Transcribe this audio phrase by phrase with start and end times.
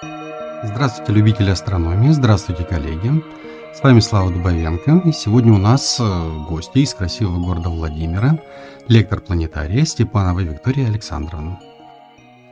[0.00, 3.24] Здравствуйте, любители астрономии, здравствуйте, коллеги.
[3.74, 8.40] С вами Слава Дубовенко, и сегодня у нас э, гости из красивого города Владимира,
[8.86, 11.58] лектор планетария Степанова Виктория Александровна.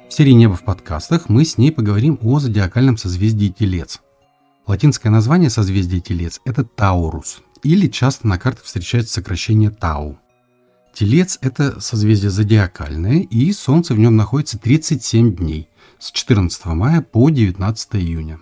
[0.08, 4.00] В серии «Небо в подкастах» мы с ней поговорим о зодиакальном созвездии Телец.
[4.66, 10.18] Латинское название созвездия Телец– это Таурус, или часто на картах встречается сокращение Тау.
[10.96, 15.68] Телец– это созвездие зодиакальное, и Солнце в нем находится 37 дней,
[15.98, 18.38] с 14 мая по 19 июня.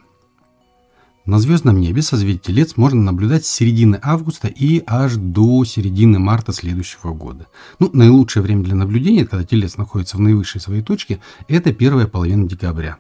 [1.27, 6.53] На звездном небе созвездие Телец можно наблюдать с середины августа и аж до середины марта
[6.53, 7.49] следующего года.
[7.81, 12.49] Ну, наилучшее время для наблюдения, когда Телец находится в наивысшей своей точке, это первая половина
[12.49, 12.99] декабря.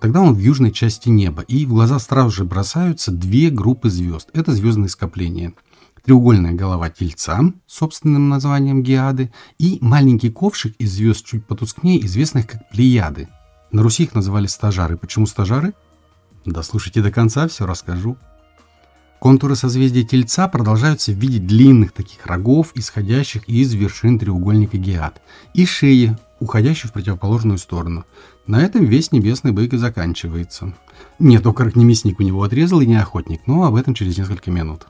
[0.00, 4.28] Тогда он в южной части неба, и в глаза сразу же бросаются две группы звезд.
[4.32, 5.54] Это звездные скопления.
[6.08, 12.66] Треугольная голова Тельца, собственным названием Геады, и маленький ковшик из звезд чуть потускнее, известных как
[12.70, 13.28] Плеяды.
[13.72, 14.96] На Руси их называли стажары.
[14.96, 15.74] Почему стажары?
[16.46, 18.16] Дослушайте до конца, все расскажу.
[19.20, 25.20] Контуры созвездия Тельца продолжаются в виде длинных таких рогов, исходящих из вершин треугольника Геат,
[25.52, 28.06] и шеи, уходящей в противоположную сторону.
[28.46, 30.74] На этом весь небесный бык и заканчивается.
[31.18, 34.50] Нет, окорок не мясник у него отрезал и не охотник, но об этом через несколько
[34.50, 34.86] минут.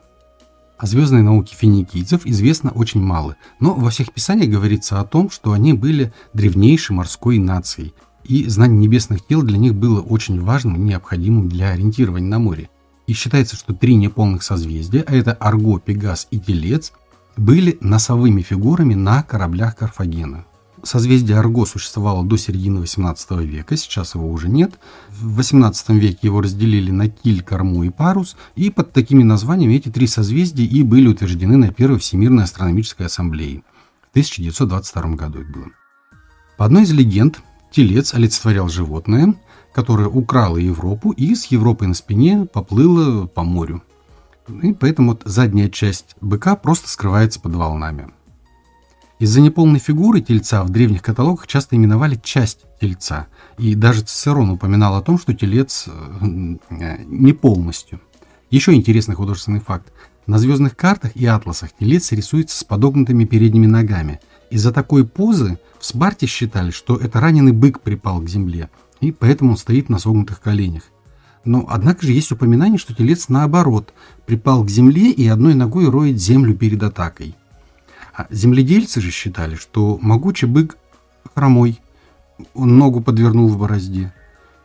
[0.79, 5.51] О звездной науке финикийцев известно очень мало, но во всех писаниях говорится о том, что
[5.51, 7.93] они были древнейшей морской нацией–
[8.29, 12.69] и знание небесных тел для них было очень важным и необходимым для ориентирования на море.
[13.07, 16.93] И считается, что три неполных созвездия, а это Арго, Пегас и Телец,
[17.37, 20.45] были носовыми фигурами на кораблях Карфагена.
[20.83, 24.79] Созвездие Арго существовало до середины XVIII века, сейчас его уже нет.
[25.09, 29.89] В XVIII веке его разделили на киль, корму и парус, и под такими названиями эти
[29.89, 33.63] три созвездия и были утверждены на Первой Всемирной астрономической ассамблее.
[34.01, 35.65] В 1922 году это было.
[36.57, 37.41] По одной из легенд,
[37.71, 39.35] Телец олицетворял животное,
[39.73, 43.83] которое украло Европу и с Европой на спине поплыло по морю.
[44.63, 48.09] И поэтому вот задняя часть быка просто скрывается под волнами.
[49.19, 53.27] Из-за неполной фигуры тельца в древних каталогах часто именовали часть тельца.
[53.57, 56.25] И даже Цицерон упоминал о том, что телец э,
[57.05, 57.99] не полностью.
[58.49, 59.91] Еще интересный художественный факт.
[60.25, 64.21] На звездных картах и атласах телец рисуется с подогнутыми передними ногами.
[64.51, 68.69] Из-за такой позы в Спарте считали, что это раненый бык припал к земле,
[69.01, 70.83] и поэтому он стоит на согнутых коленях.
[71.43, 73.93] Но однако же есть упоминание, что телец наоборот
[74.25, 77.35] припал к земле и одной ногой роет землю перед атакой.
[78.19, 80.75] А земледельцы же считали, что могучий бык
[81.33, 81.79] хромой,
[82.53, 84.13] он ногу подвернул в борозде,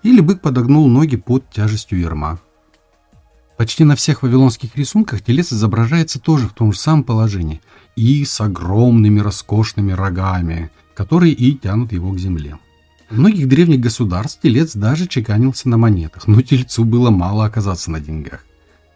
[0.02, 2.40] или бык подогнул ноги под тяжестью ерма.
[3.56, 7.60] Почти на всех вавилонских рисунках телец изображается тоже в том же самом положении
[7.94, 12.58] и с огромными роскошными рогами, которые и тянут его к земле.
[13.08, 18.00] В многих древних государств телец даже чеканился на монетах, но тельцу было мало оказаться на
[18.00, 18.44] деньгах.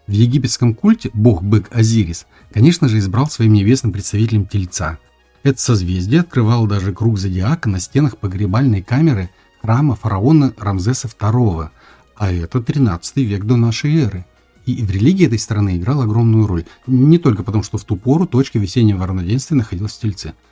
[0.09, 4.97] В египетском культе бог-бык Азирис, конечно же, избрал своим небесным представителем тельца.
[5.43, 9.29] Это созвездие открывало даже круг зодиака на стенах погребальной камеры
[9.61, 11.69] храма фараона Рамзеса II,
[12.15, 14.25] а это 13 век до нашей эры.
[14.65, 18.25] И в религии этой страны играл огромную роль, не только потому, что в ту пору
[18.25, 20.33] точка весеннего равноденствия находилась в Тельце–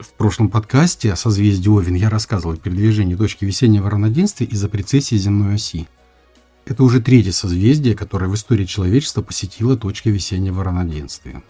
[0.00, 5.16] в прошлом подкасте о созвездии Овен я рассказывал о передвижении точки весеннего равноденствия из-за прецессии
[5.16, 5.88] земной оси.
[6.68, 11.42] Это уже третье созвездие, которое в истории человечества посетило точки весеннего равноденствия.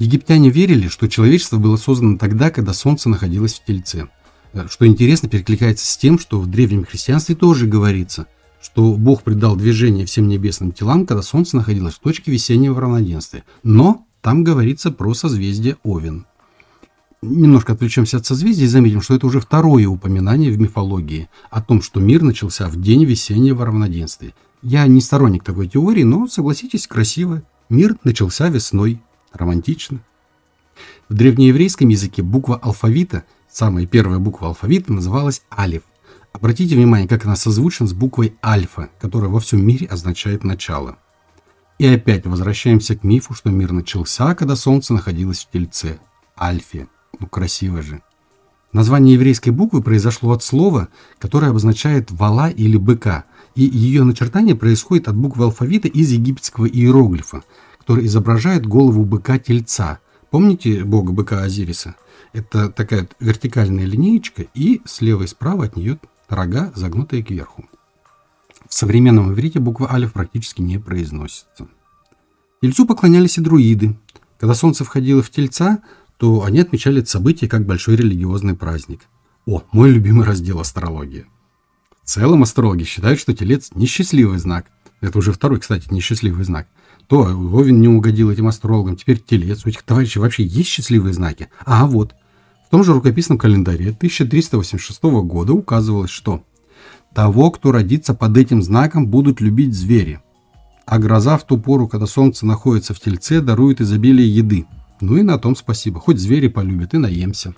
[0.00, 4.08] Египтяне верили, что человечество было создано тогда, когда Солнце находилось в Тельце.
[4.52, 8.26] Э, что интересно, перекликается с тем, что в древнем христианстве тоже говорится,
[8.60, 13.44] что Бог придал движение всем небесным телам, когда Солнце находилось в точке весеннего равноденствия.
[13.62, 16.26] Но там говорится про созвездие Овен–
[17.24, 21.82] немножко отвлечемся от созвездий и заметим, что это уже второе упоминание в мифологии о том,
[21.82, 24.34] что мир начался в день весеннего равноденствия.
[24.62, 27.42] Я не сторонник такой теории, но, согласитесь, красиво.
[27.68, 29.02] Мир начался весной.
[29.32, 30.00] Романтично.
[31.08, 35.82] В древнееврейском языке буква алфавита, самая первая буква алфавита, называлась алиф.
[36.32, 40.98] Обратите внимание, как она созвучна с буквой альфа, которая во всем мире означает начало.
[41.78, 45.98] И опять возвращаемся к мифу, что мир начался, когда Солнце находилось в Тельце,
[46.40, 46.88] Альфе.
[47.20, 48.02] Ну, красиво же.
[48.72, 50.88] Название еврейской буквы произошло от слова,
[51.18, 53.24] которое обозначает вала или быка,
[53.54, 57.44] и ее начертание происходит от буквы алфавита из египетского иероглифа,
[57.78, 60.00] который изображает голову быка-тельца.
[60.30, 61.94] Помните бога быка Азириса?
[62.32, 67.64] Это такая вертикальная линеечка, и слева и справа от нее рога, загнутые кверху.
[68.68, 71.68] В современном иврите буква алиф практически не произносится.
[72.60, 73.96] Тельцу поклонялись и друиды.
[74.40, 75.80] Когда солнце входило в тельца,
[76.18, 79.02] то они отмечали это событие как большой религиозный праздник.
[79.46, 81.26] О, мой любимый раздел астрологии.
[82.02, 84.66] В целом астрологи считают, что телец– несчастливый знак.
[85.00, 86.68] Это уже второй, кстати, несчастливый знак.
[87.08, 89.64] То Овен не угодил этим астрологам, теперь телец.
[89.64, 91.48] У этих товарищей вообще есть счастливые знаки?
[91.66, 92.14] А вот,
[92.66, 96.42] в том же рукописном календаре 1386 года указывалось, что
[97.14, 100.20] того, кто родится под этим знаком, будут любить звери.
[100.86, 104.66] А гроза в ту пору, когда солнце находится в тельце, дарует изобилие еды.
[105.00, 106.00] Ну и на том спасибо.
[106.00, 107.54] Хоть звери полюбят и наемся.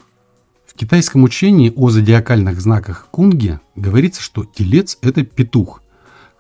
[0.66, 5.82] В китайском учении о зодиакальных знаках кунги говорится, что телец– это петух.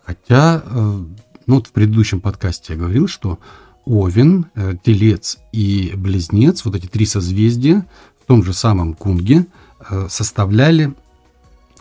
[0.04, 1.04] Хотя, э,
[1.46, 3.38] ну вот в предыдущем подкасте я говорил, что
[3.86, 7.86] Овен, э, Телец и Близнец, вот эти три созвездия
[8.20, 9.46] в том же самом Кунге
[9.88, 10.94] э, составляли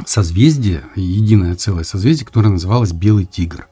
[0.06, 3.68] созвездие, единое целое созвездие, которое называлось Белый Тигр.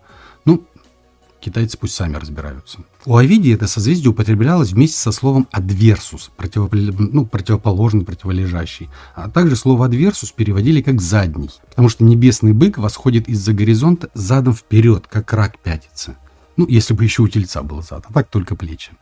[1.44, 2.80] Китайцы пусть сами разбираются.
[3.06, 6.74] У Овидии это созвездие употреблялось вместе со словом «адверсус», противоп...
[6.74, 8.90] ну, противоположный, противолежащий.
[9.14, 14.54] А также слово «адверсус» переводили как «задний», потому что небесный бык восходит из-за горизонта задом
[14.54, 16.16] вперед, как рак пятится.
[16.56, 18.94] Ну, если бы еще у тельца был зад, а так только плечи.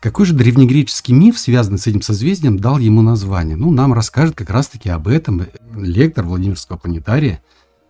[0.00, 3.56] Какой же древнегреческий миф, связанный с этим созвездием, дал ему название?
[3.56, 7.40] Ну, нам расскажет как раз-таки об этом лектор Владимирского планетария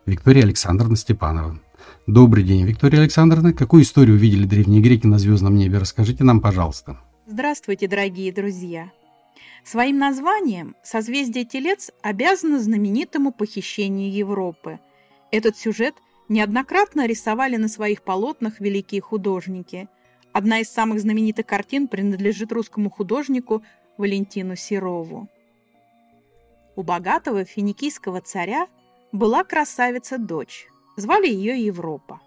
[0.07, 1.59] Виктория Александровна Степанова.
[2.07, 3.53] Добрый день, Виктория Александровна.
[3.53, 5.79] Какую историю увидели древние греки на звездном небе?
[5.79, 7.01] Расскажите нам, пожалуйста.
[7.27, 8.93] Здравствуйте, дорогие друзья.
[9.65, 14.79] Своим названием созвездие Телец обязано знаменитому похищению Европы.
[15.33, 15.95] Этот сюжет
[16.29, 19.89] неоднократно рисовали на своих полотнах великие художники.
[20.33, 23.65] Одна из самых знаменитых картин принадлежит русскому художнику
[23.99, 25.29] Валентину Серову.
[26.77, 28.69] У богатого финикийского царя
[29.11, 32.21] была красавица-дочь, Звали ее Европа.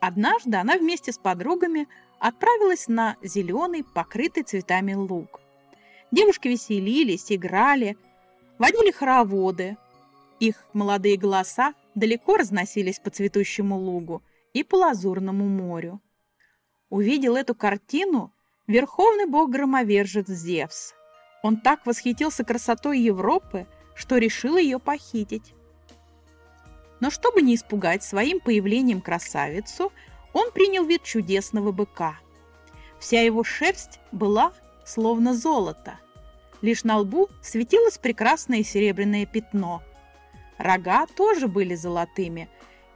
[0.00, 1.88] Однажды она вместе с подругами
[2.20, 5.40] отправилась на зеленый, покрытый цветами луг.
[6.12, 7.96] Девушки веселились, играли,
[8.58, 9.76] водили хороводы.
[10.38, 14.22] Их молодые голоса далеко разносились по цветущему лугу
[14.52, 16.00] и по лазурному морю.
[16.88, 18.32] Увидел эту картину
[18.68, 20.94] верховный бог-громовержец Зевс.
[21.42, 25.55] Он так восхитился красотой Европы, что решил ее похитить.
[27.00, 29.92] Но чтобы не испугать своим появлением красавицу,
[30.32, 32.18] он принял вид чудесного быка.
[32.98, 34.52] Вся его шерсть была
[34.84, 35.98] словно золото.
[36.62, 39.82] Лишь на лбу светилось прекрасное серебряное пятно.
[40.56, 42.48] Рога тоже были золотыми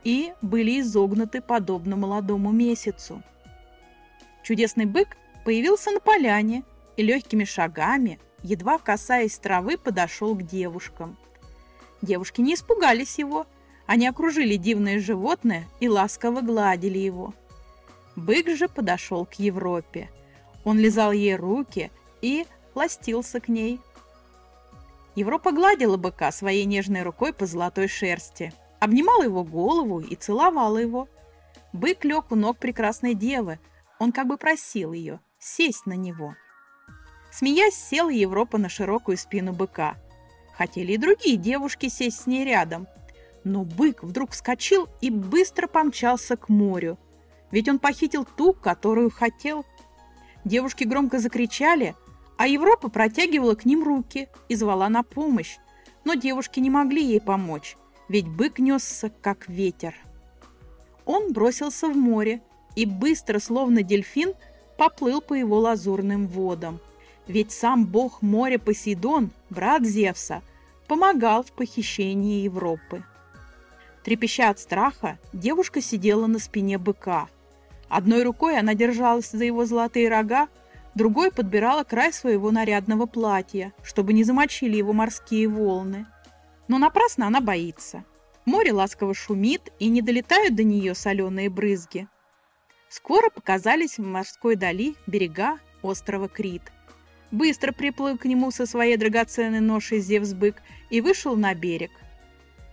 [0.03, 3.23] и были изогнуты подобно молодому месяцу.
[4.43, 6.64] Чудесный бык появился на поляне
[6.96, 11.19] и легкими шагами, едва касаясь травы, подошел к девушкам.
[12.00, 13.46] Девушки не испугались его–
[13.90, 17.34] они окружили дивное животное и ласково гладили его.
[18.14, 20.08] Бык же подошел к Европе.
[20.62, 21.90] Он лизал ей руки
[22.22, 22.46] и
[22.76, 23.81] ластился к ней.
[25.16, 31.08] Европа гладила быка своей нежной рукой по золотой шерсти, обнимала его голову и целовала его.
[31.72, 33.58] Бык лег у ног прекрасной девы,
[33.98, 36.36] он как бы просил ее сесть на него.
[37.32, 39.96] Смеясь, села Европа на широкую спину быка.
[40.56, 42.86] Хотели и другие девушки сесть с ней рядом–
[43.44, 46.98] но бык вдруг вскочил и быстро помчался к морю.
[47.50, 49.64] Ведь он похитил ту, которую хотел.
[50.44, 51.94] Девушки громко закричали,
[52.37, 55.58] а Европа протягивала к ним руки и звала на помощь.
[56.04, 57.76] Но девушки не могли ей помочь,
[58.08, 59.94] ведь бык несся, как ветер.
[61.05, 62.41] Он бросился в море
[62.76, 64.32] и быстро, словно дельфин,
[64.79, 66.81] поплыл по его лазурным водам.
[67.26, 70.43] Ведь сам бог моря Посейдон, брат Зевса,
[70.88, 73.05] помогал в похищении Европы.
[74.04, 77.28] Трепеща от страха, девушка сидела на спине быка.
[77.88, 80.48] Одной рукой она держалась за его золотые рога,
[80.94, 86.06] другой подбирала край своего нарядного платья, чтобы не замочили его морские волны.
[86.69, 88.04] Но напрасно она боится.
[88.46, 92.08] Море ласково шумит, и не долетают до нее соленые брызги.
[92.88, 96.62] Скоро показались в морской дали берега острова Крит.
[97.30, 100.56] Быстро приплыл к нему со своей драгоценной ношей Зевс-бык
[100.88, 101.90] и вышел на берег–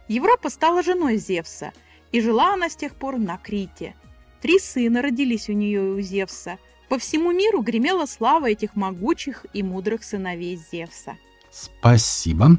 [0.08, 1.72] Европа стала женой Зевса,
[2.12, 3.96] и жила она с тех пор на Крите.
[4.42, 6.58] Три сына родились у нее и у Зевса.
[6.90, 11.18] По всему миру гремела слава этих могучих и мудрых сыновей Зевса.
[11.52, 12.58] Спасибо.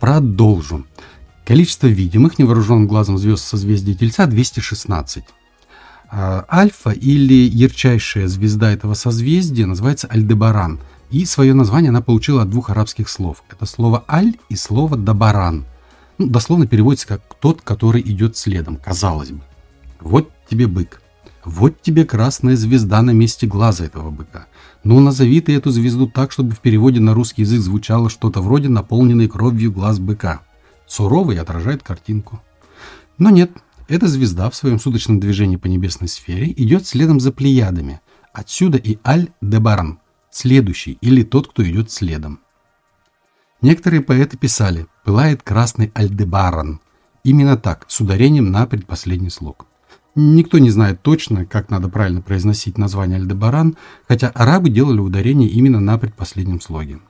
[0.00, 0.86] Продолжу.
[1.44, 5.24] Количество видимых невооруженным глазом звезд созвездия Тельца 216.
[6.10, 10.80] А, альфа или ярчайшая звезда этого созвездия называется Альдебаран.
[11.10, 13.42] И свое название она получила от двух арабских слов.
[13.50, 15.66] Это слово «аль» и слово «дабаран».
[16.18, 19.40] Ну, дословно переводится как «тот, который идет следом», казалось бы.
[20.00, 21.00] Вот тебе бык.
[21.44, 24.48] Вот тебе красная звезда на месте глаза этого быка.
[24.84, 28.68] Ну, назови ты эту звезду так, чтобы в переводе на русский язык звучало что-то вроде
[28.68, 30.42] наполненной кровью глаз быка.
[30.86, 32.42] Суровый отражает картинку.
[33.16, 33.50] Но нет,
[33.88, 38.00] эта звезда в своем суточном движении по небесной сфере идет следом за Плеядами.
[38.32, 42.40] Отсюда и Аль-Дебаран, следующий или тот, кто идет следом.
[43.60, 46.80] Некоторые поэты писали «пылает красный Альдебаран».
[47.24, 49.66] Именно так, с ударением на предпоследний слог.
[50.14, 55.80] Никто не знает точно, как надо правильно произносить название Альдебаран, хотя арабы делали ударение именно
[55.80, 57.00] на предпоследнем слоге.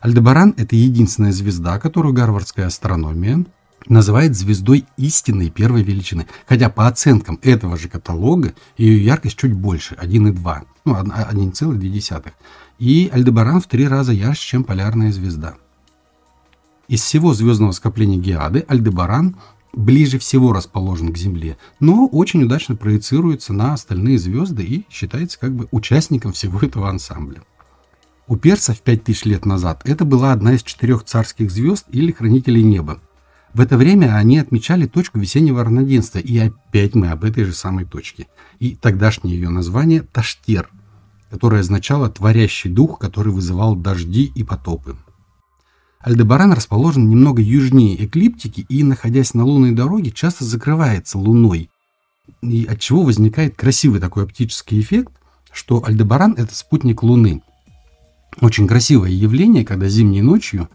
[0.00, 3.44] Альдебаран– это единственная звезда, которую гарвардская астрономия
[3.88, 9.96] называет звездой истинной первой величины, хотя по оценкам этого же каталога ее яркость чуть больше,
[9.96, 12.32] 1,2, ну 1,2.
[12.78, 15.56] И Альдебаран в три раза ярче, чем полярная звезда.
[16.92, 19.36] Из всего звездного скопления Геады Альдебаран
[19.72, 25.54] ближе всего расположен к Земле, но очень удачно проецируется на остальные звезды и считается как
[25.54, 27.44] бы участником всего этого ансамбля.
[28.26, 33.00] У персов 5000 лет назад это была одна из четырех царских звезд или хранителей неба.
[33.54, 37.86] В это время они отмечали точку весеннего равноденствия, и опять мы об этой же самой
[37.86, 38.26] точке.
[38.58, 40.68] И тогдашнее ее название– Таштер,
[41.30, 44.94] которое означало «творящий дух, который вызывал дожди и потопы».
[46.02, 51.70] Альдебаран расположен немного южнее эклиптики и, находясь на лунной дороге, часто закрывается луной.
[52.42, 55.12] И от чего возникает красивый такой оптический эффект,
[55.52, 57.42] что Альдебаран– это спутник Луны.
[58.40, 60.68] Очень красивое явление, когда зимней ночью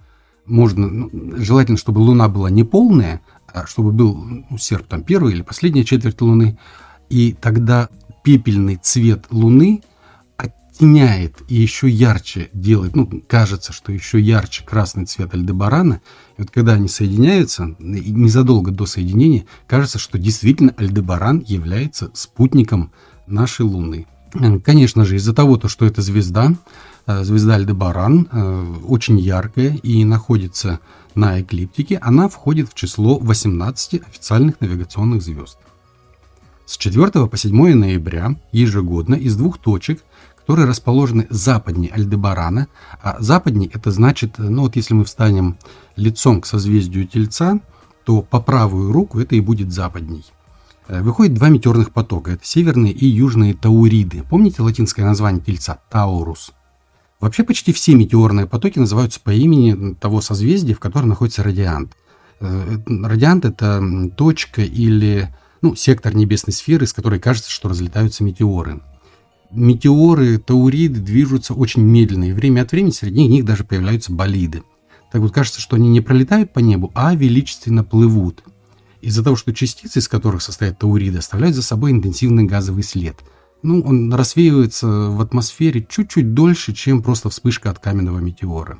[0.45, 5.33] можно, ну, желательно, чтобы Луна была не полная, а чтобы был ну, серп там первая
[5.33, 6.57] или последняя четверть Луны,
[7.09, 7.89] и тогда
[8.23, 9.81] пепельный цвет Луны–
[10.77, 16.01] оттеняет и еще ярче делает, ну, кажется, что еще ярче красный цвет Альдебарана.
[16.37, 22.91] И вот когда они соединяются, незадолго до соединения, кажется, что действительно Альдебаран является спутником
[23.25, 24.05] нашей Луны.
[24.63, 26.53] Конечно же, из-за того, что это звезда,
[27.07, 30.79] э, звезда Альдебаран, э, очень яркая и находится
[31.15, 35.57] на эклиптике, она входит в число 18 официальных навигационных звезд.
[36.65, 40.03] С 4 по 7 ноября ежегодно из двух точек–
[40.47, 42.69] которые расположены западнее Альдебарана.
[43.03, 45.57] А западнее это значит, ну вот если мы встанем
[45.97, 47.59] лицом к созвездию Тельца,
[48.05, 50.23] то по правую руку это и будет западней.
[50.87, 52.31] Э, выходит два метеорных потока.
[52.31, 54.23] Это северные и южные Тауриды.
[54.23, 55.79] Помните латинское название Тельца?
[55.89, 56.53] Таурус.
[57.19, 61.91] Вообще почти все метеорные потоки называются по имени того созвездия, в котором находится радиант.
[62.39, 63.83] Э, радиант– это
[64.15, 65.27] точка или
[65.61, 68.79] ну, сектор небесной сферы, с которой кажется, что разлетаются метеоры
[69.51, 74.63] метеоры, тауриды движутся очень медленно, и время от времени среди них даже появляются болиды.
[75.11, 78.43] Так вот кажется, что они не пролетают по небу, а величественно плывут.
[79.01, 83.15] Из-за того, что частицы, из которых состоят тауриды, оставляют за собой интенсивный газовый след.
[83.63, 88.79] Ну, он рассеивается в атмосфере чуть-чуть дольше, чем просто вспышка от каменного метеора.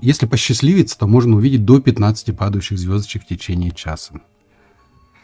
[0.00, 4.20] Если посчастливится, то можно увидеть до 15 падающих звездочек в течение часа.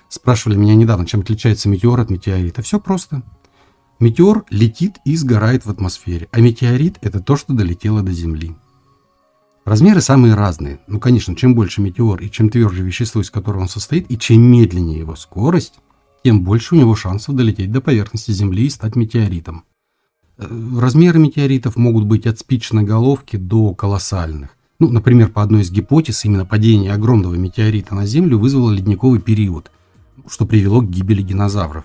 [0.09, 2.63] Спрашивали меня недавно, чем отличается метеор от метеорита.
[2.63, 3.23] Все просто.
[4.01, 8.57] Метеор летит и сгорает в атмосфере, а метеорит– это то, что долетело до Земли.
[9.65, 10.81] Размеры самые разные.
[10.89, 14.43] Ну, конечно, чем больше метеор и чем тверже вещество, из которого он состоит, и чем
[14.43, 15.75] медленнее его скорость,
[16.25, 19.65] тем больше у него шансов долететь до поверхности Земли и стать метеоритом.
[20.39, 20.47] Э,
[20.79, 24.51] размеры метеоритов могут быть от спичной головки до колоссальных.
[24.81, 29.71] Ну, например, по одной из гипотез, именно падение огромного метеорита на Землю вызвало ледниковый период,
[30.27, 31.85] что привело к гибели динозавров.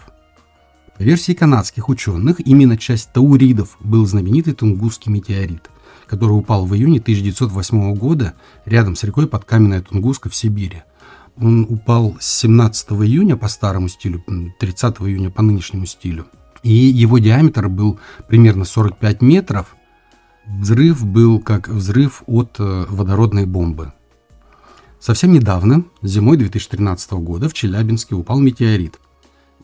[0.97, 5.69] По версии канадских ученых, именно часть тауридов был знаменитый Тунгусский метеорит,
[6.07, 8.33] который упал в июне 1908 года
[8.65, 10.81] рядом с рекой под Каменная Тунгуска в Сибири.
[11.39, 14.23] Он упал с 17 июня по старому стилю,
[14.59, 16.25] 30 июня по нынешнему стилю.
[16.63, 19.75] И его диаметр был примерно 45 метров.
[20.47, 23.93] Взрыв был как взрыв от э, водородной бомбы.
[24.99, 28.99] Совсем недавно, зимой 2013 года, в Челябинске упал метеорит–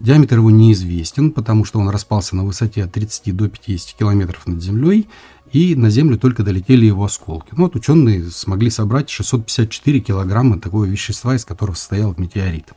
[0.03, 4.61] Диаметр его неизвестен, потому что он распался на высоте от 30 до 50 километров над
[4.61, 5.07] землей,
[5.53, 7.53] и на Землю только долетели его осколки.
[7.53, 12.73] Ну, вот ученые смогли собрать 654 килограмма такого вещества, из которого состоял метеорит.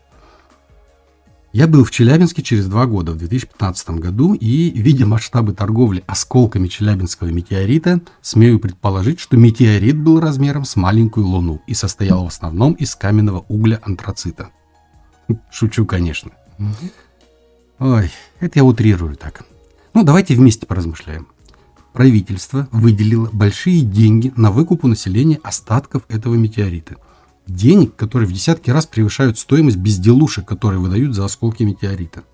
[1.53, 6.69] Я был в Челябинске через два года, в 2015 году, и, видя масштабы торговли осколками
[6.69, 12.75] челябинского метеорита, смею предположить, что метеорит был размером с маленькую Луну и состоял в основном
[12.75, 14.51] из каменного угля антрацита.
[15.51, 16.31] Шучу, конечно.
[17.79, 19.45] Ой, это я утрирую так.
[19.93, 21.29] Ну, давайте вместе поразмышляем.
[21.93, 26.97] Правительство выделило большие деньги на выкуп у населения остатков этого метеорита.
[27.47, 32.25] Денег, которые в десятки раз превышают стоимость безделушек, которые выдают за осколки метеорита.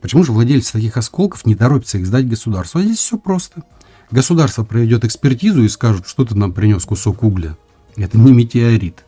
[0.00, 2.80] Почему же владельцы таких осколков не торопятся их сдать государству?
[2.80, 3.62] А здесь все просто.
[4.10, 7.56] Государство проведет экспертизу и скажут, что ты нам принес кусок угля.
[7.96, 9.04] Это не метеорит.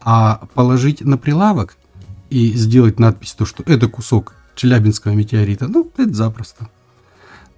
[0.00, 1.76] А положить на прилавок
[2.28, 6.68] и сделать надпись, то, что это кусок Челябинского метеорита, ну, это запросто.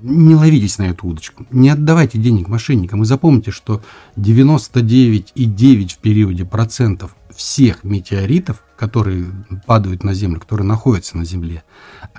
[0.01, 1.47] Не ловитесь на эту удочку.
[1.51, 3.03] Не отдавайте денег мошенникам.
[3.03, 3.81] И запомните, что
[4.17, 9.27] 99,9 в периоде процентов всех метеоритов, которые
[9.67, 11.63] падают на Землю, которые находятся на Земле,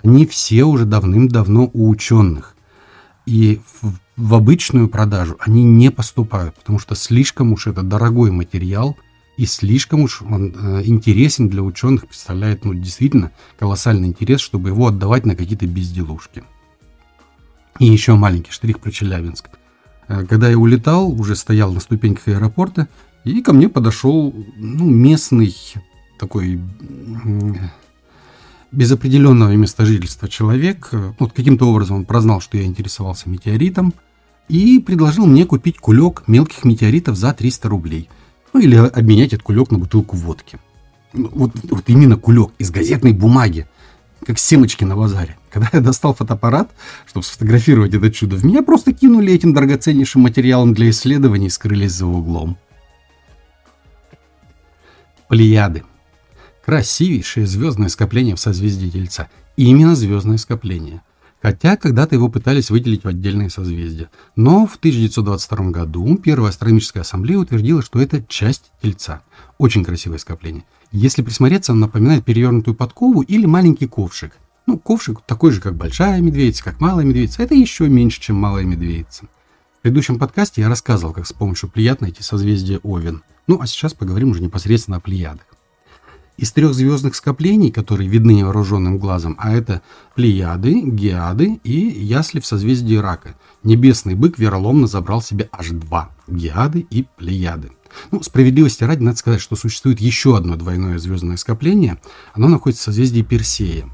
[0.03, 2.55] они все уже давным-давно у ученых.
[3.25, 8.97] И в, в обычную продажу они не поступают, потому что слишком уж это дорогой материал,
[9.37, 14.87] и слишком уж он э, интересен для ученых, представляет ну, действительно колоссальный интерес, чтобы его
[14.87, 16.43] отдавать на какие-то безделушки.
[17.79, 19.49] И еще маленький штрих про Челябинск.
[20.07, 22.87] Э, когда я улетал, уже стоял на ступеньках аэропорта,
[23.25, 25.55] и ко мне подошел ну, местный
[26.17, 26.61] такой
[28.71, 30.91] без определенного места жительства человек.
[31.19, 33.93] Вот каким-то образом он прознал, что я интересовался метеоритом,
[34.47, 38.09] и предложил мне купить кулек мелких метеоритов за 300 рублей.
[38.55, 40.59] Ну или обменять этот кулек на бутылку водки.
[41.11, 43.67] Вот, вот именно кулек из газетной бумаги
[44.25, 45.35] как семечки на базаре.
[45.49, 46.71] Когда я достал фотоаппарат,
[47.05, 51.91] чтобы сфотографировать это чудо, в меня просто кинули этим драгоценнейшим материалом для исследований и скрылись
[51.91, 52.57] за углом.
[55.27, 55.83] Плеяды.
[56.63, 59.27] Красивейшее звездное скопление в созвездии Тельца.
[59.57, 61.01] Именно звездное скопление.
[61.45, 64.09] Хотя когда-то его пытались выделить в отдельные созвездия.
[64.35, 69.21] Но в 1922 году Первая астрономическая ассамблея утвердила, что это часть Тельца.
[69.59, 70.63] Очень красивое скопление.
[70.91, 74.31] Если присмотреться, он напоминает перевернутую подкову или маленький ковшик.
[74.65, 77.43] Ну, ковшик такой же, как большая медведица, как малая медведица.
[77.43, 79.25] Это еще меньше, чем малая медведица.
[79.77, 83.21] В предыдущем подкасте я рассказывал, как с помощью плеяд найти созвездие Овен.
[83.45, 85.45] Ну, а сейчас поговорим уже непосредственно о плеядах.
[86.37, 89.81] Из трех звездных скоплений, которые видны невооруженным глазом, а это
[90.15, 96.85] Плеяды, Геады и Ясли в созвездии Рака, небесный бык вероломно забрал себе аж два– Геады
[96.89, 97.71] и Плеяды.
[98.11, 102.01] Ну, справедливости ради, надо сказать, что существует еще одно двойное звездное скопление.
[102.33, 103.89] Оно находится в созвездии Персея.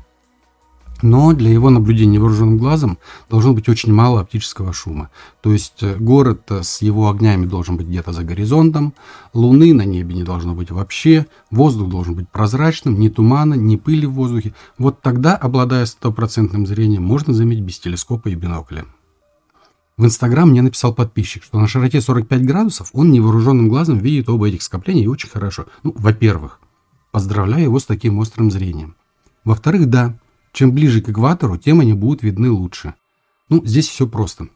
[1.02, 2.98] Но для его наблюдения невооруженным глазом
[3.30, 5.10] должно быть очень мало оптического шума.
[5.42, 8.94] То есть э, город э, с его огнями должен быть где-то за горизонтом,
[9.34, 14.06] луны на небе не должно быть вообще, воздух должен быть прозрачным, ни тумана, ни пыли
[14.06, 14.54] в воздухе.
[14.78, 18.86] Вот тогда, обладая стопроцентным зрением, можно заметить без телескопа и бинокля.
[19.98, 24.48] В Инстаграм мне написал подписчик, что на широте 45 градусов он невооруженным глазом видит оба
[24.50, 25.66] этих скопления и очень хорошо.
[25.84, 26.60] Ну, во-первых,
[27.12, 28.96] поздравляю его с таким острым зрением.
[29.44, 30.16] Во-вторых, да,
[30.52, 32.96] чем ближе к экватору, тем они будут видны лучше.
[33.50, 34.48] Ну, здесь все просто.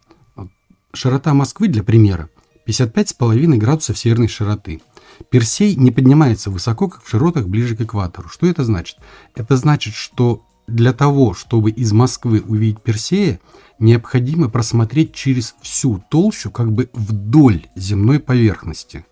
[0.93, 2.29] Широта Москвы, для примера,
[2.67, 4.81] 55,5 градусов северной широты.
[5.29, 8.29] Персей не поднимается высоко, как в широтах ближе к экватору.
[8.29, 8.97] Что это значит?
[9.33, 13.39] Это значит, что для того, чтобы из Москвы увидеть Персея,
[13.79, 19.05] необходимо просмотреть через всю толщу, как бы вдоль земной поверхности.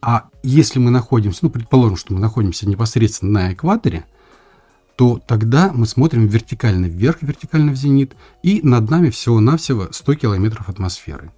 [0.00, 4.04] А если мы находимся, ну, предположим, что мы находимся непосредственно на экваторе,
[4.96, 10.68] то тогда мы смотрим вертикально вверх, вертикально в зенит, и над нами всего-навсего 100 километров
[10.68, 11.32] атмосферы,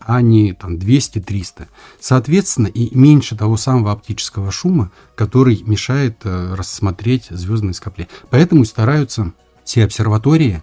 [0.00, 1.68] а не там 200-300.
[2.00, 8.10] Соответственно, и меньше того самого оптического шума, который мешает э, рассмотреть звездные скопления.
[8.30, 9.32] Поэтому стараются
[9.64, 10.62] все обсерватории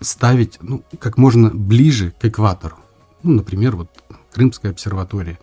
[0.00, 2.76] ставить ну, как можно ближе к экватору.
[3.22, 3.90] Ну, например, вот
[4.36, 5.38] Крымская обсерватория.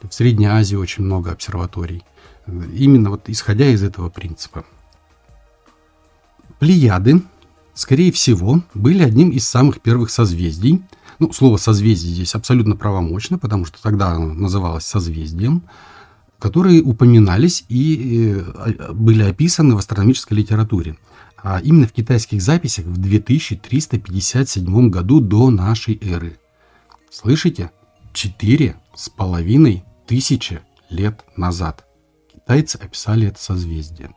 [0.00, 2.02] В Средней Азии очень много обсерваторий.
[2.46, 4.64] Именно вот исходя из этого принципа.
[6.58, 7.22] Плеяды,
[7.74, 10.82] скорее всего, были одним из самых первых созвездий.
[11.18, 15.62] Ну, слово «созвездие» здесь абсолютно правомочно, потому что тогда оно называлось созвездием,
[16.38, 20.96] которые упоминались и э, были описаны в астрономической литературе
[21.42, 26.38] а именно в китайских записях в 2357 году до нашей эры.
[27.10, 27.70] Слышите?
[28.12, 31.86] Четыре с половиной тысячи лет назад
[32.32, 34.10] китайцы описали это созвездие.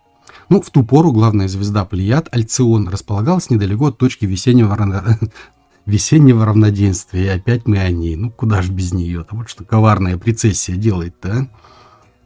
[0.50, 5.04] Ну, в ту пору главная звезда Плеяд, Альцион, располагалась недалеко от точки весеннего, равно...
[5.86, 7.24] весеннего равноденствия.
[7.26, 8.16] И опять мы о ней.
[8.16, 9.26] Ну, куда же без нее?
[9.32, 11.48] Вот что коварная прецессия делает-то, а?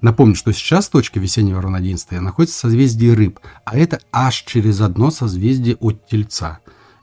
[0.02, 5.10] Напомню, что сейчас точка весеннего равноденствия находится в созвездии рыб, а это аж через одно
[5.10, 6.60] созвездие от Тельца.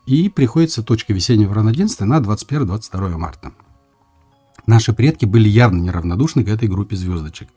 [0.07, 3.53] И приходится точка весеннего равноденствия на 21-22 марта.
[4.66, 7.48] Наши предки были явно неравнодушны к этой группе звездочек.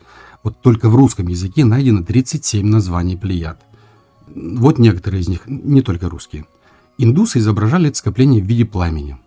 [0.43, 3.61] Вот только в русском языке найдено 37 названий плеяд.
[4.27, 6.45] Вот некоторые из них, не только русские.
[6.97, 9.17] Индусы изображали это скопление в виде пламени.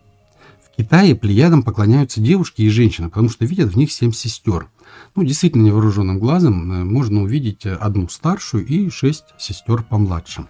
[0.65, 4.69] В Китае плеядам поклоняются девушки и женщины, потому что видят в них семь сестер–
[5.15, 10.47] ну, действительно, невооруженным глазом э, можно увидеть э, одну старшую и шесть сестер помладше.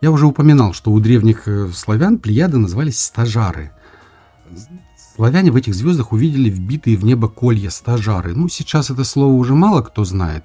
[0.00, 3.72] Я уже упоминал, что у древних э, славян плеяды назывались стажары.
[5.20, 8.34] Славяне в этих звездах увидели вбитые в небо колья стажары.
[8.34, 10.44] Ну, сейчас это слово уже мало кто знает,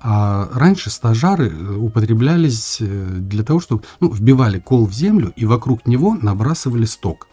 [0.00, 2.86] А раньше стажары э, употреблялись э,
[3.18, 7.28] для того, чтобы ну, вбивали кол в землю и вокруг него набрасывали сток.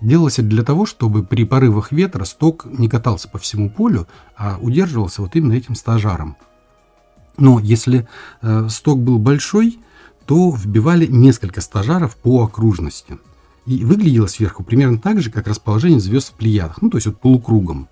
[0.00, 4.56] Делалось это для того, чтобы при порывах ветра сток не катался по всему полю, а
[4.58, 6.38] удерживался вот именно этим стажаром.
[7.36, 8.08] Но если
[8.40, 9.80] э, сток был большой,
[10.24, 13.18] то вбивали несколько стажаров по окружности.
[13.66, 17.20] И выглядело сверху примерно так же, как расположение звезд в Плеядах, ну то есть вот
[17.20, 17.88] полукругом.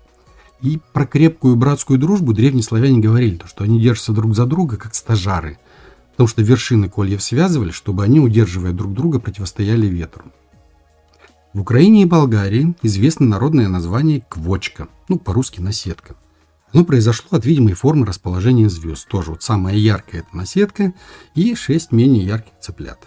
[0.61, 4.77] И про крепкую братскую дружбу древние славяне говорили, то, что они держатся друг за друга,
[4.77, 5.57] как стажары,
[6.11, 10.25] потому что вершины кольев связывали, чтобы они, удерживая друг друга, противостояли ветру.
[11.53, 16.15] В Украине и Болгарии известно народное название «квочка», ну, по-русски «наседка».
[16.73, 19.07] Оно произошло от видимой формы расположения звезд.
[19.07, 20.93] Тоже вот самая яркая это наседка
[21.35, 22.99] и шесть менее ярких цыплят.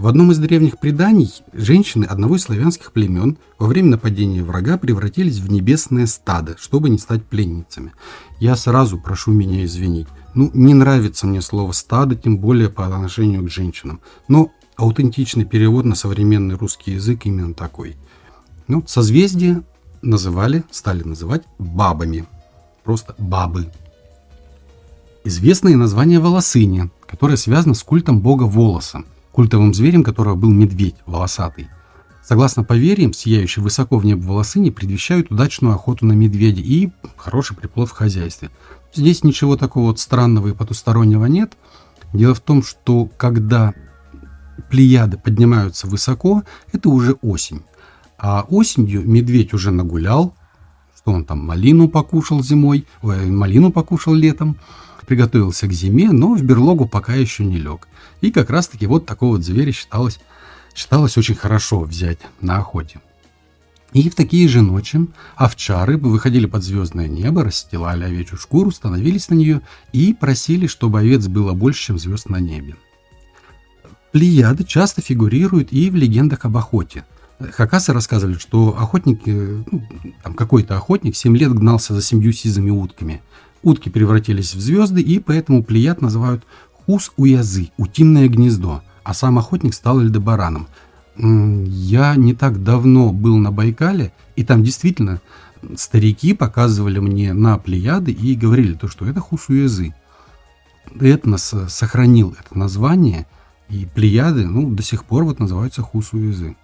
[0.00, 5.40] В одном из древних преданий женщины одного из славянских племен во время нападения врага превратились
[5.40, 7.92] в небесное стадо, чтобы не стать пленницами.
[8.38, 10.08] Я сразу прошу меня извинить.
[10.32, 14.00] Ну, не нравится мне слово «стадо», тем более по отношению к женщинам.
[14.26, 17.98] Но аутентичный перевод на современный русский язык именно такой.
[18.68, 19.64] Ну, созвездие
[20.00, 22.24] называли, стали называть бабами
[22.84, 23.70] просто бабы.
[25.24, 31.68] Известное название волосыни, которое связано с культом бога волоса, культовым зверем которого был медведь, волосатый.
[32.22, 37.88] Согласно поверьям, сияющие высоко в небо волосыни предвещают удачную охоту на медведя и хороший приплод
[37.88, 38.50] в хозяйстве.
[38.94, 41.54] Здесь ничего такого вот странного и потустороннего нет.
[42.12, 43.74] Дело в том, что когда
[44.68, 47.62] плеяды поднимаются высоко, это уже осень.
[48.18, 50.34] А осенью медведь уже нагулял,
[50.96, 54.58] что он там малину покушал зимой, ой, малину покушал летом,
[55.06, 57.88] приготовился к зиме, но в берлогу пока еще не лег.
[58.20, 60.20] И как раз-таки вот такого вот зверя считалось,
[60.74, 63.00] считалось очень хорошо взять на охоте.
[63.92, 65.00] И в такие же ночи
[65.34, 71.26] овчары выходили под звездное небо, расстилали овечью шкуру, становились на нее и просили, чтобы овец
[71.26, 72.76] было больше, чем звезд на небе.
[74.12, 77.04] Плеяды часто фигурируют и в легендах об охоте–
[77.52, 79.82] Хакасы рассказывали, что охотник, ну,
[80.22, 83.22] там какой-то охотник 7 лет гнался за семью сизыми утками.
[83.62, 86.44] Утки превратились в звезды, и поэтому плеяд называют
[86.90, 90.66] хус-уязы, утиное гнездо, а сам охотник стал эльдебараном.
[91.16, 95.20] Я не так давно был на Байкале, и там действительно
[95.76, 99.94] старики показывали мне на плеяды и говорили то, что это хус-уязы.
[100.98, 103.26] Этнос сохранил это название,
[103.68, 106.56] и плеяды ну, до сих пор вот называются хус-уязы.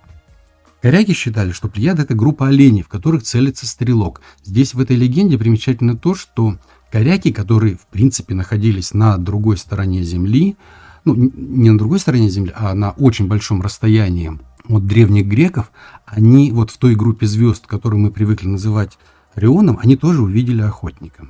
[0.83, 4.21] Коряки считали, что Плеяда– это группа оленей, в которых целится стрелок.
[4.45, 6.59] Здесь в этой легенде примечательно то, что
[6.97, 10.57] коряки, которые в принципе находились на другой стороне Земли,
[11.05, 15.71] ну, не на другой стороне Земли, а на очень большом расстоянии от древних греков,
[16.07, 18.99] они вот в той группе звезд, которую мы привыкли называть
[19.35, 21.29] Рионом, они тоже увидели охотника.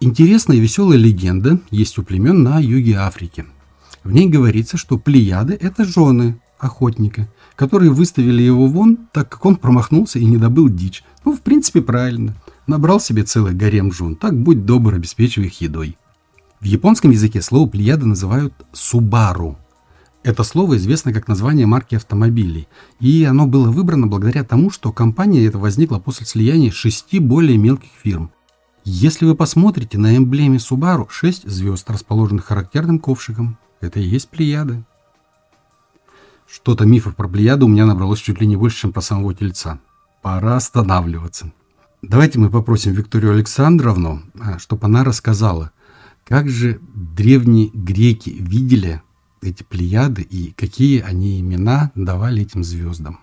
[0.00, 3.46] Интересная и веселая легенда есть у племен на юге Африки.
[4.02, 9.54] В ней говорится, что плеяды– это жены охотника, которые выставили его вон, так как он
[9.54, 11.04] промахнулся и не добыл дичь.
[11.24, 12.34] Ну, в принципе, правильно.
[12.66, 15.96] Набрал себе целый гарем жен, так будь добр, обеспечивай их едой.
[16.60, 19.58] В японском языке слово плеяда называют «субару».
[20.24, 22.66] Это слово известно как название марки автомобилей,
[22.98, 27.90] и оно было выбрано благодаря тому, что компания эта возникла после слияния шести более мелких
[28.02, 28.32] фирм.
[28.84, 34.84] Если вы посмотрите на эмблеме Subaru 6 звезд, расположенных характерным ковшиком, это и есть плеяда.
[36.48, 39.80] Что-то мифов про Плеяду у меня набралось чуть ли не больше, чем про самого Тельца.
[40.22, 41.52] Пора останавливаться.
[42.08, 45.72] Давайте мы попросим Викторию Александровну, а, чтобы она рассказала,
[46.24, 49.02] как же древние греки видели
[49.42, 53.18] эти Плеяды и какие они имена давали этим звездам.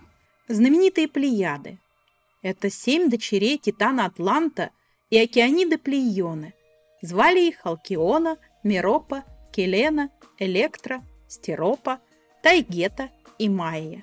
[0.48, 1.78] Знаменитые Плеяды–
[2.42, 4.68] это семь дочерей Титана Атланта
[5.08, 6.52] и Океаниды Плеоны.
[7.00, 12.00] Звали их Алкиона, Миропа, Келена, Электра, Стеропа–
[12.42, 14.02] Тайгета и Майя.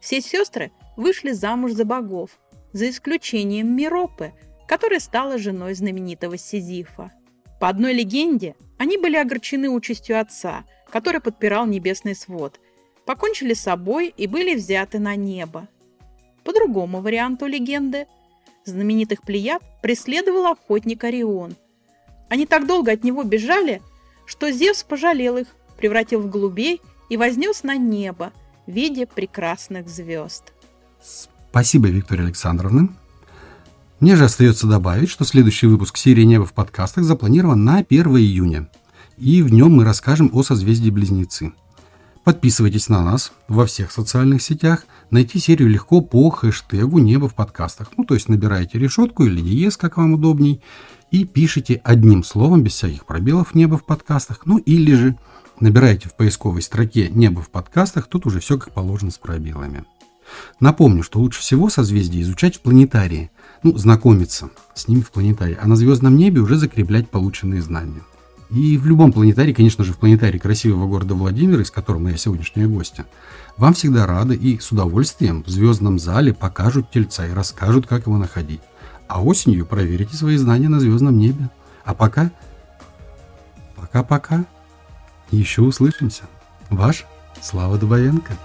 [0.00, 2.38] Все сестры вышли замуж за богов,
[2.72, 4.32] за исключением Миропы,
[4.66, 7.12] которая стала женой знаменитого Сизифа.
[7.58, 12.60] По одной легенде, они были огорчены участью отца, который подпирал небесный свод,
[13.04, 15.68] покончили с собой и были взяты на небо.
[16.44, 18.06] По другому варианту легенды,
[18.64, 21.56] знаменитых плеяд преследовал охотник Орион.
[22.28, 23.82] Они так долго от него бежали,
[24.24, 28.32] что Зевс пожалел их, превратил в голубей и вознес на небо
[28.66, 30.52] в виде прекрасных звезд.
[31.50, 32.90] Спасибо, Виктория Александровна.
[33.98, 38.68] Мне же остается добавить, что следующий выпуск серии «Небо в подкастах» запланирован на 1 июня.
[39.18, 41.52] И в нем мы расскажем о созвездии Близнецы.
[42.22, 44.84] Подписывайтесь на нас во всех социальных сетях.
[45.10, 47.90] Найти серию легко по хэштегу «Небо в подкастах».
[47.96, 50.62] Ну, то есть набираете решетку или диез, как вам удобней,
[51.10, 55.18] и пишите одним словом, без всяких пробелов «Небо в подкастах», ну или же
[55.58, 59.84] набираете в поисковой строке «Небо в подкастах», тут уже все как положено с пробелами.
[60.58, 63.30] Напомню, что лучше всего созвездие изучать в планетарии,
[63.62, 68.02] ну, знакомиться с ними в планетарии, а на звездном небе уже закреплять полученные знания.
[68.50, 72.66] И в любом планетарии, конечно же, в планетарии красивого города Владимира, из которого моя сегодняшняя
[72.66, 73.06] гостья,
[73.56, 78.18] вам всегда рады и с удовольствием в звездном зале покажут тельца и расскажут, как его
[78.18, 78.60] находить.
[79.06, 81.48] А осенью проверите свои знания на звездном небе.
[81.84, 82.30] А пока...
[83.76, 84.44] Пока-пока.
[85.30, 86.24] Еще услышимся.
[86.70, 87.06] Ваш
[87.40, 88.36] Слава Дубовенко.